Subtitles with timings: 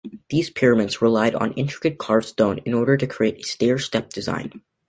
[0.29, 4.63] These pyramids relied on intricate carved stone in order to create a stair-stepped design.